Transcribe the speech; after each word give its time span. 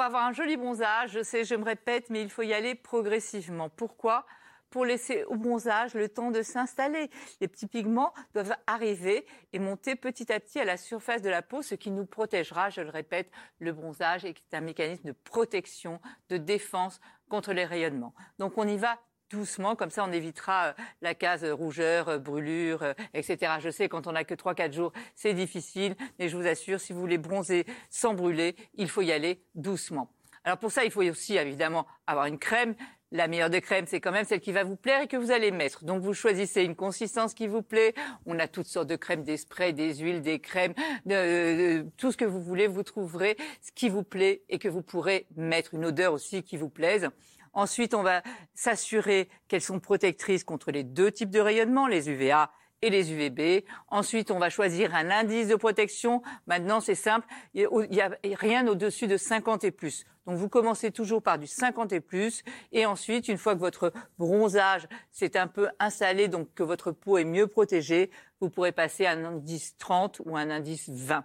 Pour 0.00 0.06
avoir 0.06 0.24
un 0.24 0.32
joli 0.32 0.56
bronzage, 0.56 1.10
je 1.10 1.22
sais, 1.22 1.44
je 1.44 1.54
me 1.54 1.62
répète, 1.62 2.08
mais 2.08 2.22
il 2.22 2.30
faut 2.30 2.40
y 2.40 2.54
aller 2.54 2.74
progressivement. 2.74 3.68
Pourquoi? 3.68 4.24
Pour 4.70 4.86
laisser 4.86 5.24
au 5.24 5.36
bronzage 5.36 5.92
le 5.92 6.08
temps 6.08 6.30
de 6.30 6.40
s'installer. 6.40 7.10
Les 7.42 7.48
petits 7.48 7.66
pigments 7.66 8.14
doivent 8.32 8.56
arriver 8.66 9.26
et 9.52 9.58
monter 9.58 9.96
petit 9.96 10.32
à 10.32 10.40
petit 10.40 10.58
à 10.58 10.64
la 10.64 10.78
surface 10.78 11.20
de 11.20 11.28
la 11.28 11.42
peau, 11.42 11.60
ce 11.60 11.74
qui 11.74 11.90
nous 11.90 12.06
protégera, 12.06 12.70
je 12.70 12.80
le 12.80 12.88
répète, 12.88 13.30
le 13.58 13.74
bronzage 13.74 14.24
est 14.24 14.38
un 14.54 14.62
mécanisme 14.62 15.08
de 15.08 15.12
protection, 15.12 16.00
de 16.30 16.38
défense 16.38 16.98
contre 17.28 17.52
les 17.52 17.66
rayonnements. 17.66 18.14
Donc 18.38 18.56
on 18.56 18.66
y 18.66 18.78
va 18.78 18.98
doucement, 19.30 19.76
comme 19.76 19.90
ça 19.90 20.04
on 20.04 20.12
évitera 20.12 20.66
euh, 20.66 20.72
la 21.00 21.14
case 21.14 21.44
rougeur, 21.44 22.08
euh, 22.08 22.18
brûlure, 22.18 22.82
euh, 22.82 22.92
etc. 23.14 23.54
Je 23.60 23.70
sais, 23.70 23.88
quand 23.88 24.06
on 24.06 24.12
n'a 24.12 24.24
que 24.24 24.34
3-4 24.34 24.72
jours, 24.72 24.92
c'est 25.14 25.34
difficile, 25.34 25.96
mais 26.18 26.28
je 26.28 26.36
vous 26.36 26.46
assure, 26.46 26.80
si 26.80 26.92
vous 26.92 27.00
voulez 27.00 27.18
bronzer 27.18 27.64
sans 27.88 28.14
brûler, 28.14 28.56
il 28.74 28.88
faut 28.88 29.02
y 29.02 29.12
aller 29.12 29.42
doucement. 29.54 30.10
Alors 30.44 30.58
pour 30.58 30.72
ça, 30.72 30.84
il 30.84 30.90
faut 30.90 31.02
aussi 31.02 31.36
évidemment 31.36 31.86
avoir 32.06 32.26
une 32.26 32.38
crème. 32.38 32.74
La 33.12 33.26
meilleure 33.26 33.50
des 33.50 33.60
crèmes, 33.60 33.86
c'est 33.88 34.00
quand 34.00 34.12
même 34.12 34.24
celle 34.24 34.40
qui 34.40 34.52
va 34.52 34.62
vous 34.62 34.76
plaire 34.76 35.02
et 35.02 35.08
que 35.08 35.16
vous 35.16 35.32
allez 35.32 35.50
mettre. 35.50 35.84
Donc 35.84 36.00
vous 36.00 36.14
choisissez 36.14 36.62
une 36.62 36.76
consistance 36.76 37.34
qui 37.34 37.48
vous 37.48 37.62
plaît. 37.62 37.92
On 38.24 38.38
a 38.38 38.46
toutes 38.46 38.66
sortes 38.66 38.86
de 38.86 38.94
crèmes, 38.94 39.24
des 39.24 39.36
sprays, 39.36 39.72
des 39.72 39.96
huiles, 39.96 40.22
des 40.22 40.38
crèmes, 40.38 40.74
de, 41.06 41.84
tout 41.96 42.12
ce 42.12 42.16
que 42.16 42.24
vous 42.24 42.40
voulez. 42.40 42.68
Vous 42.68 42.84
trouverez 42.84 43.36
ce 43.62 43.72
qui 43.72 43.88
vous 43.88 44.04
plaît 44.04 44.42
et 44.48 44.60
que 44.60 44.68
vous 44.68 44.82
pourrez 44.82 45.26
mettre 45.34 45.74
une 45.74 45.86
odeur 45.86 46.12
aussi 46.12 46.44
qui 46.44 46.56
vous 46.56 46.68
plaise. 46.68 47.08
Ensuite, 47.52 47.94
on 47.94 48.04
va 48.04 48.22
s'assurer 48.54 49.28
qu'elles 49.48 49.60
sont 49.60 49.80
protectrices 49.80 50.44
contre 50.44 50.70
les 50.70 50.84
deux 50.84 51.10
types 51.10 51.30
de 51.30 51.40
rayonnement, 51.40 51.88
les 51.88 52.08
UVA 52.10 52.52
et 52.82 52.90
les 52.90 53.12
UVB. 53.12 53.64
Ensuite, 53.88 54.30
on 54.30 54.38
va 54.38 54.50
choisir 54.50 54.94
un 54.94 55.10
indice 55.10 55.48
de 55.48 55.56
protection. 55.56 56.22
Maintenant, 56.46 56.80
c'est 56.80 56.94
simple, 56.94 57.26
il 57.54 57.68
n'y 57.90 58.00
a 58.00 58.10
rien 58.22 58.66
au-dessus 58.66 59.06
de 59.06 59.16
50 59.16 59.64
et 59.64 59.70
plus. 59.70 60.04
Donc, 60.26 60.36
vous 60.36 60.48
commencez 60.48 60.90
toujours 60.90 61.22
par 61.22 61.38
du 61.38 61.46
50 61.46 61.92
et 61.92 62.00
plus. 62.00 62.42
Et 62.72 62.86
ensuite, 62.86 63.28
une 63.28 63.38
fois 63.38 63.54
que 63.54 63.60
votre 63.60 63.92
bronzage 64.18 64.86
s'est 65.10 65.36
un 65.36 65.46
peu 65.46 65.68
installé, 65.78 66.28
donc 66.28 66.52
que 66.54 66.62
votre 66.62 66.92
peau 66.92 67.18
est 67.18 67.24
mieux 67.24 67.46
protégée, 67.46 68.10
vous 68.40 68.50
pourrez 68.50 68.72
passer 68.72 69.06
à 69.06 69.12
un 69.12 69.24
indice 69.24 69.76
30 69.78 70.22
ou 70.24 70.36
un 70.36 70.50
indice 70.50 70.88
20. 70.88 71.24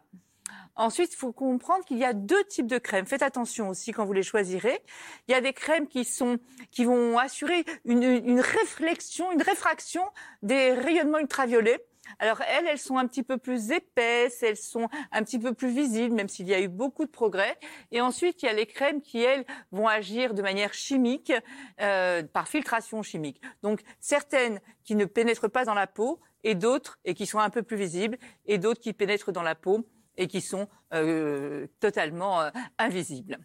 Ensuite, 0.75 1.13
il 1.13 1.15
faut 1.15 1.31
comprendre 1.31 1.85
qu'il 1.85 1.97
y 1.97 2.03
a 2.03 2.13
deux 2.13 2.43
types 2.45 2.67
de 2.67 2.77
crèmes. 2.77 3.05
Faites 3.05 3.21
attention 3.21 3.69
aussi 3.69 3.91
quand 3.91 4.05
vous 4.05 4.13
les 4.13 4.23
choisirez. 4.23 4.81
Il 5.27 5.31
y 5.31 5.35
a 5.35 5.41
des 5.41 5.53
crèmes 5.53 5.87
qui 5.87 6.03
sont, 6.03 6.37
qui 6.71 6.85
vont 6.85 7.17
assurer 7.17 7.63
une, 7.85 8.03
une 8.03 8.41
réflexion, 8.41 9.31
une 9.31 9.41
réfraction 9.41 10.03
des 10.41 10.73
rayonnements 10.73 11.19
ultraviolets. 11.19 11.85
Alors 12.19 12.41
elles, 12.41 12.67
elles 12.67 12.77
sont 12.77 12.97
un 12.97 13.07
petit 13.07 13.23
peu 13.23 13.37
plus 13.37 13.71
épaisses, 13.71 14.43
elles 14.43 14.57
sont 14.57 14.89
un 15.11 15.23
petit 15.23 15.39
peu 15.39 15.53
plus 15.53 15.69
visibles, 15.69 16.13
même 16.13 16.29
s'il 16.29 16.47
y 16.47 16.53
a 16.53 16.59
eu 16.59 16.67
beaucoup 16.67 17.05
de 17.05 17.09
progrès. 17.09 17.57
Et 17.91 18.01
ensuite, 18.01 18.43
il 18.43 18.45
y 18.45 18.49
a 18.49 18.53
les 18.53 18.67
crèmes 18.67 19.01
qui, 19.01 19.21
elles, 19.21 19.45
vont 19.71 19.87
agir 19.87 20.33
de 20.33 20.41
manière 20.41 20.73
chimique, 20.73 21.33
euh, 21.81 22.23
par 22.23 22.47
filtration 22.47 23.01
chimique. 23.01 23.41
Donc 23.63 23.81
certaines 23.99 24.59
qui 24.83 24.95
ne 24.95 25.05
pénètrent 25.05 25.49
pas 25.49 25.65
dans 25.65 25.73
la 25.73 25.87
peau, 25.87 26.19
et 26.43 26.53
d'autres, 26.53 26.99
et 27.05 27.15
qui 27.15 27.25
sont 27.25 27.39
un 27.39 27.49
peu 27.49 27.63
plus 27.63 27.77
visibles, 27.77 28.17
et 28.45 28.59
d'autres 28.59 28.79
qui 28.79 28.93
pénètrent 28.93 29.31
dans 29.31 29.41
la 29.41 29.55
peau 29.55 29.83
et 30.17 30.27
qui 30.27 30.41
sont 30.41 30.67
euh, 30.93 31.67
totalement 31.79 32.41
euh, 32.41 32.49
invisibles. 32.77 33.39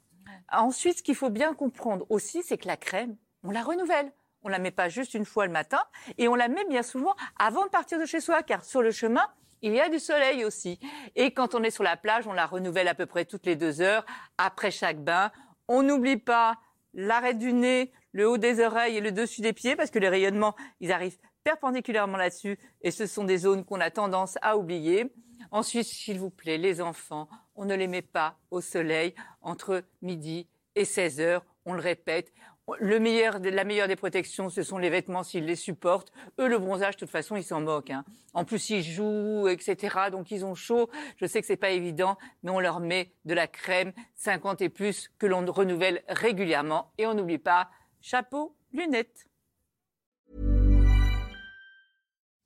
Ensuite, 0.52 0.98
ce 0.98 1.02
qu'il 1.02 1.14
faut 1.14 1.30
bien 1.30 1.54
comprendre 1.54 2.06
aussi, 2.08 2.42
c'est 2.42 2.58
que 2.58 2.66
la 2.66 2.76
crème, 2.76 3.16
on 3.42 3.50
la 3.50 3.62
renouvelle. 3.62 4.12
On 4.42 4.48
la 4.48 4.58
met 4.58 4.70
pas 4.70 4.88
juste 4.88 5.14
une 5.14 5.26
fois 5.26 5.46
le 5.46 5.52
matin 5.52 5.82
et 6.16 6.26
on 6.26 6.34
la 6.34 6.48
met 6.48 6.64
bien 6.64 6.82
souvent 6.82 7.14
avant 7.38 7.64
de 7.64 7.70
partir 7.70 7.98
de 7.98 8.06
chez 8.06 8.20
soi, 8.20 8.42
car 8.42 8.64
sur 8.64 8.80
le 8.80 8.90
chemin, 8.90 9.26
il 9.62 9.72
y 9.74 9.80
a 9.80 9.90
du 9.90 9.98
soleil 9.98 10.44
aussi. 10.44 10.80
Et 11.14 11.32
quand 11.32 11.54
on 11.54 11.62
est 11.62 11.70
sur 11.70 11.84
la 11.84 11.96
plage, 11.96 12.26
on 12.26 12.32
la 12.32 12.46
renouvelle 12.46 12.88
à 12.88 12.94
peu 12.94 13.06
près 13.06 13.26
toutes 13.26 13.44
les 13.44 13.56
deux 13.56 13.82
heures 13.82 14.06
après 14.38 14.70
chaque 14.70 15.02
bain. 15.04 15.30
On 15.68 15.82
n'oublie 15.82 16.16
pas 16.16 16.58
l'arrêt 16.94 17.34
du 17.34 17.52
nez, 17.52 17.92
le 18.12 18.28
haut 18.28 18.38
des 18.38 18.60
oreilles 18.64 18.96
et 18.96 19.00
le 19.00 19.12
dessus 19.12 19.42
des 19.42 19.52
pieds, 19.52 19.76
parce 19.76 19.90
que 19.90 19.98
les 19.98 20.08
rayonnements, 20.08 20.56
ils 20.80 20.90
arrivent 20.90 21.18
perpendiculairement 21.44 22.16
là-dessus, 22.16 22.58
et 22.82 22.90
ce 22.90 23.06
sont 23.06 23.24
des 23.24 23.38
zones 23.38 23.64
qu'on 23.64 23.80
a 23.80 23.90
tendance 23.90 24.38
à 24.42 24.56
oublier. 24.56 25.12
Ensuite, 25.50 25.86
s'il 25.86 26.18
vous 26.18 26.30
plaît, 26.30 26.58
les 26.58 26.80
enfants, 26.80 27.28
on 27.56 27.64
ne 27.64 27.74
les 27.74 27.88
met 27.88 28.02
pas 28.02 28.36
au 28.50 28.60
soleil 28.60 29.14
entre 29.42 29.82
midi 30.02 30.46
et 30.76 30.84
16 30.84 31.20
heures. 31.20 31.44
On 31.64 31.74
le 31.74 31.80
répète. 31.80 32.32
Le 32.78 33.00
meilleur, 33.00 33.40
la 33.40 33.64
meilleure 33.64 33.88
des 33.88 33.96
protections, 33.96 34.48
ce 34.48 34.62
sont 34.62 34.78
les 34.78 34.90
vêtements 34.90 35.24
s'ils 35.24 35.44
les 35.44 35.56
supportent. 35.56 36.12
Eux, 36.38 36.46
le 36.46 36.58
bronzage, 36.58 36.94
de 36.94 37.00
toute 37.00 37.10
façon, 37.10 37.34
ils 37.34 37.42
s'en 37.42 37.60
moquent. 37.60 37.90
Hein. 37.90 38.04
En 38.32 38.44
plus, 38.44 38.70
ils 38.70 38.82
jouent, 38.84 39.48
etc. 39.48 39.96
Donc, 40.12 40.30
ils 40.30 40.44
ont 40.44 40.54
chaud. 40.54 40.88
Je 41.16 41.26
sais 41.26 41.40
que 41.40 41.46
c'est 41.46 41.56
pas 41.56 41.70
évident, 41.70 42.16
mais 42.42 42.50
on 42.50 42.60
leur 42.60 42.78
met 42.78 43.12
de 43.24 43.34
la 43.34 43.48
crème 43.48 43.92
50 44.14 44.62
et 44.62 44.68
plus 44.68 45.10
que 45.18 45.26
l'on 45.26 45.44
renouvelle 45.50 46.02
régulièrement. 46.08 46.92
Et 46.96 47.06
on 47.06 47.14
n'oublie 47.14 47.38
pas 47.38 47.70
chapeau, 48.00 48.54
lunettes. 48.72 49.29